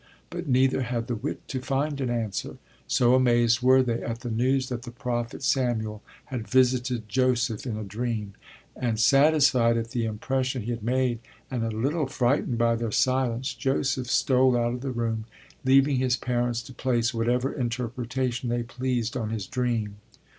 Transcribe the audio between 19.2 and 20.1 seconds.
his dream.